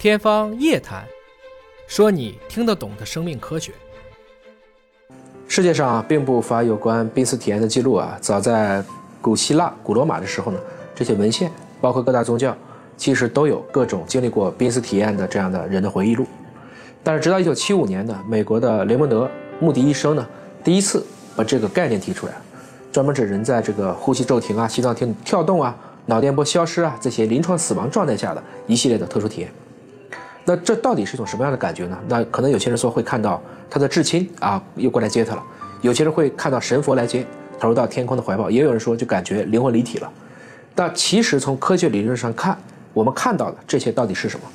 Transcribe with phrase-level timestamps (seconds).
[0.00, 1.04] 天方夜谭，
[1.86, 3.70] 说你听得懂的生命科学。
[5.46, 8.16] 世界上并不乏有关濒死体验的记录啊！
[8.18, 8.82] 早在
[9.20, 10.58] 古希腊、古罗马的时候呢，
[10.94, 11.52] 这些文献，
[11.82, 12.56] 包括各大宗教，
[12.96, 16.26] 其实都有各种经历过濒死体验的这样的人的回忆录。
[17.04, 19.26] 但是直到一九七五年呢，美国的雷蒙德·
[19.60, 20.26] 穆迪医生呢，
[20.64, 21.04] 第一次
[21.36, 22.32] 把这个概念提出来，
[22.90, 25.76] 专门指人在这个呼吸骤停啊、心脏停跳动啊、
[26.06, 29.52] 脑电波消失啊这些临床死亡状态下的一系列的特殊体验。
[30.44, 31.98] 那这到底是一种什么样的感觉呢？
[32.08, 35.42] 那可能有些人说会看到他的至亲啊又过来接他了，
[35.82, 37.24] 有些人会看到神佛来接，
[37.58, 40.10] 投入到天空的怀抱，也有人说就感觉灵魂离体了。
[40.74, 42.58] 但其实从科学理论上看，
[42.92, 44.46] 我们看到的这些到底是什么？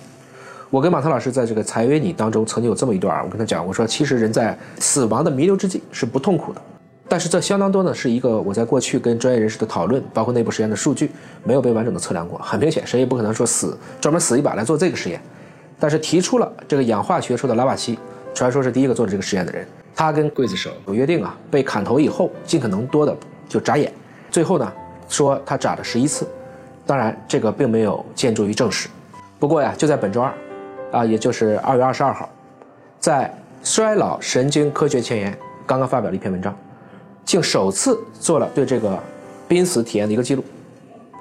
[0.71, 6.61] 我跟马特老师在这个财约你当中曾经有这么一段，我跟他讲，我说其实人在死亡的弥留之际是不痛苦的，
[7.07, 11.11] 但是这相当多呢是一个我在过去跟专业人士的讨论，包括内部实验的数据
[11.43, 12.37] 没有被完整的测量过。
[12.39, 15.21] 很明显，谁也不可能说死专门死一把来做这个实验。
[15.79, 17.97] 但是提出了这个氧化学说的拉瓦锡，
[18.33, 19.67] 传说是第一个做这个实验的人。
[19.95, 23.15] 他跟刽子手有约定啊，被砍头以后尽可能多的
[23.47, 23.91] 就眨眼。
[24.29, 24.73] 最后呢，
[25.07, 26.27] 说他眨了十一次。
[26.85, 28.87] 当然，这个并没有见诸于证实。
[29.39, 30.33] 不过呀，就在本周二，
[30.91, 32.29] 啊，也就是二月二十二号，
[32.99, 33.33] 在
[33.67, 35.33] 《衰老神经科学前沿》
[35.65, 36.55] 刚刚发表了一篇文章，
[37.23, 39.01] 竟首次做了对这个
[39.47, 40.43] 濒死体验的一个记录。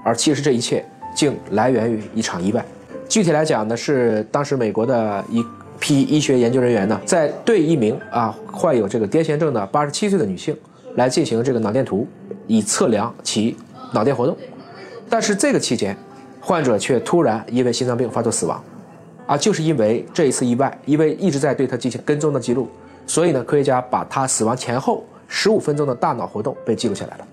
[0.04, 0.84] 而其实这一切
[1.14, 2.64] 竟来源于一场意外。
[3.08, 5.44] 具体来讲呢，是当时美国的一
[5.78, 10.56] 批医学研究人员呢，在对一名啊患有这个癫痫症的八十七岁的女性
[10.96, 12.06] 来进行这个脑电图，
[12.46, 13.56] 以测量其
[13.92, 14.36] 脑电活动。
[15.08, 15.96] 但是这个期间，
[16.40, 18.62] 患者却突然因为心脏病发作死亡，
[19.26, 22.68] 啊，就是因为这一次意外，因为一直在对他进行跟踪的记录，
[23.06, 27.26] 所以呢，科学家把他死亡前后十五分钟的大脑活动被记录下来了。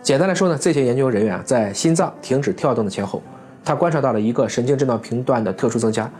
[0.00, 3.20] 简单来说呢，这些研究人员，在心脏停止跳动的前后。
[3.64, 6.10] 他观察到了一个神经震荡频段的特殊增加，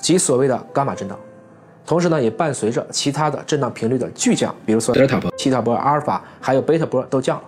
[0.00, 1.18] 即所谓的伽马震荡，
[1.84, 7.42] 同时呢，也伴随着其他的震荡频率的巨降，比如说德尔塔波、西塔波、阿尔法，还有贝塔波都降了。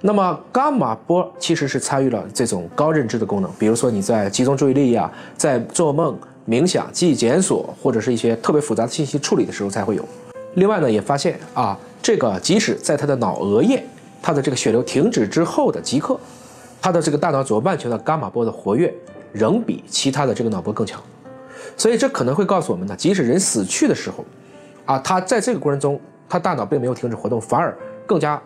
[0.00, 6.16] 那么伽马波其实是参与了这种高认知的功能，比如说你在集中注意力啊，在做梦、
[6.48, 10.04] 冥想、记忆检索或者是一些特别复杂的信息处理的时候才会有。
[10.54, 13.84] 另外呢，也发现啊，这个即使在他的脑额叶，
[14.22, 16.18] 他的这个血流停止之后的即刻。
[16.88, 18.90] 他的这个大脑左半球的伽马波的活跃
[19.30, 20.98] 仍比其他的这个脑波更强，
[21.76, 24.24] 所以这可能会告诉我们呢，即使人死去的时候，
[24.86, 26.00] 啊，他在这个过程中，
[26.30, 28.40] 他大脑并没有停止活动，反而更加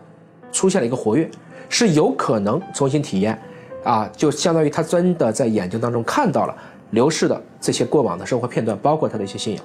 [0.51, 1.31] 出现了一个活跃，
[1.69, 3.41] 是有可能重新体验，
[3.85, 6.57] 啊，就相当于他真的在眼睛当中看到了
[6.91, 9.65] 流逝的这些过往的生活片段，包括他的一些信仰。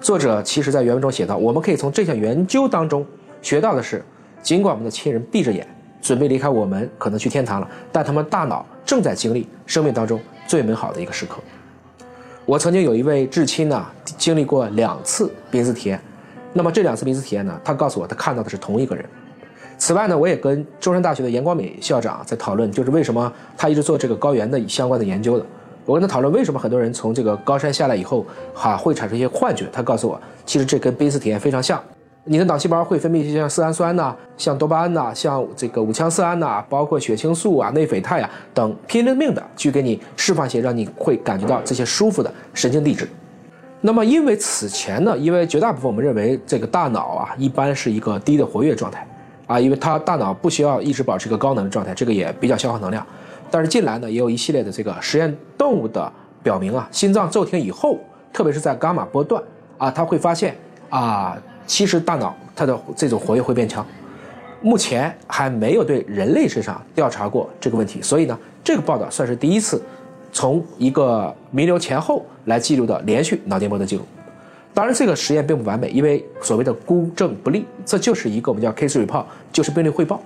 [0.00, 3.06] 作者其实在原文中写道，我们可以从这项研究当中
[3.40, 4.04] 学到的是，
[4.42, 5.64] 尽管我们的亲人闭着眼。
[6.00, 11.38] 准备离开我们，可能去天堂了，但他们大脑正在经历生命当中最美好的一个时刻。
[12.44, 13.84] 我曾经有一位至亲呢，
[14.16, 16.00] 经历过两次濒死体验，
[16.52, 19.04] 那么这两次濒死体验呢，他告诉我他看到的是同一个人。
[19.76, 25.44] 此外呢，我也跟中山大学的严光敏校长在讨论，就是为什么他一直做这个高原的相关的研究的。
[25.84, 31.82] 我跟他讨论为什么很多人从这个高山下来以后，哈会产生一些幻觉，他告诉我，其实这跟濒死体验非常像。
[32.30, 43.08] 你的脑细胞会分泌一些像色氨酸呐、像多巴胺呐、像这个五羟色胺呐，包括血清素啊、内啡肽啊等拼了命的去给你释放些让你会感觉到这些舒服的神经递质。
[43.80, 49.06] 那么因为此前呢，因为绝大部分我们认为这个大脑啊一般是一个低的活跃状态
[49.46, 53.06] 啊，因为它大脑不需要一直保持一个高能的状态，这个也比较消耗能量。
[53.50, 56.12] 但是近来呢，也有一系列的这个实验动物的
[56.42, 57.98] 表明啊，心脏骤停以后，
[58.34, 59.42] 特别是在伽马波段
[59.78, 60.54] 啊，它会发现
[60.90, 61.34] 啊。
[61.68, 63.86] 其实大脑它的这种活跃会变强，
[64.60, 69.80] 目前还没有对人类身上调查过这个问题，所以呢，这个报道算是第一次
[70.32, 74.02] 从一个弥留前后来记录的连续脑电波的记录。
[74.72, 80.20] 当然，这个实验并不完美，因为所谓的孤证不立，这就是一个我们叫 case report，就是病例汇报，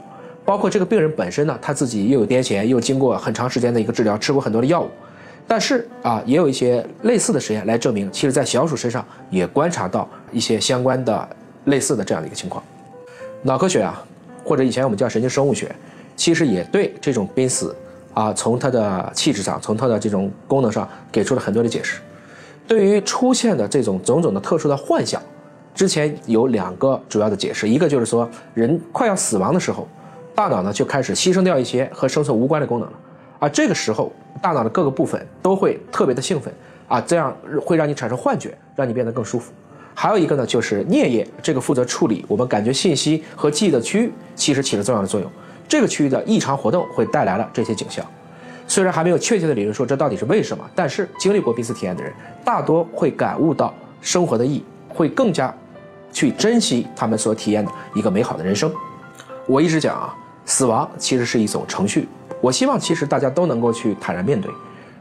[0.44, 4.88] 包括这个病人本身呢，他自己又有癫痫，又经过很长时间的一个治疗，吃过很多的药物。
[5.46, 11.28] 但是啊，也有一些类似的实验来证明，其实，在小鼠身上也观察到一些相关的
[11.64, 12.62] 类似的这样的一个情况。
[13.42, 14.02] 脑科学啊，
[14.44, 15.74] 或者以前我们叫神经生物学，
[16.16, 17.74] 其实也对这种濒死
[18.14, 22.00] 啊，从它的气质上，从它的这种功能上，给出了很多的解释。
[22.66, 25.20] 对于出现的这种种种的特殊的幻象，
[25.74, 29.86] 之前有两个主要的解释，一个就是说，人快要死亡的时候，
[30.34, 32.94] 大脑呢就开始牺牲掉一些和生存无关的功能了。
[33.38, 36.52] 而这个时候，大脑的各个部分都会特别的兴奋
[36.88, 39.52] 啊，这样会让你产生幻觉，让你变得更舒服。
[39.94, 45.30] 还有一个呢，就是颞叶这个负责处理我们感觉信息和记忆的区域，其实起了重要的作用。
[45.68, 48.04] 这个区域的异常活动会带来了这些景象。
[48.66, 52.12] 虽然还没有确切的理论说这到底是为什么，但是经历过濒死体验的人，
[52.44, 55.54] 大多会感悟到生活的意义，会更加
[56.10, 58.72] 去珍惜他们所体验的一个美好的人生。
[59.46, 60.14] 我一直讲啊，
[60.46, 62.08] 死亡其实是一种程序，
[62.42, 64.50] 我希望其实大家都能够去坦然面对。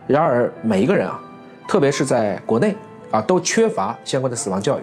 [0.08, 1.20] 然而每一个人啊，
[1.68, 2.76] 特别是在国内
[3.10, 4.82] 啊，都缺乏相关的死亡教育，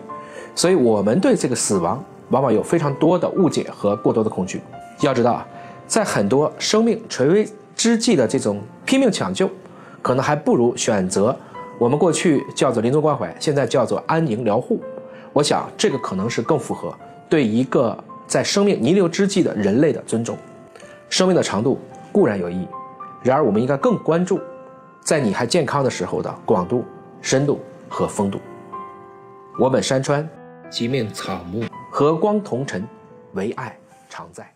[0.54, 4.60] 所以我们对这个死亡往往有非常多的误解和过多的恐惧。
[5.00, 5.46] 要知道啊，
[5.86, 9.48] 在很多生命垂危之际的这种拼命抢救，
[10.02, 11.34] 可能还不如选择
[11.78, 14.80] 我们过去叫做临终关怀，现在叫做安宁疗护。
[15.32, 16.92] 我想这个可能是更符合
[17.28, 17.96] 对一个
[18.26, 20.36] 在生命弥留之际的人类的尊重。
[21.08, 21.78] 生命的长度
[22.18, 22.68] 固然有意义，
[23.22, 24.40] 然而我们应该更关注。
[25.04, 26.84] 在你还健康的时候的广度、
[27.22, 28.40] 深度和风度。
[29.56, 30.28] 我本山川，
[30.68, 32.84] 即命草木，和光同尘，
[33.34, 33.78] 唯爱
[34.08, 34.52] 常在。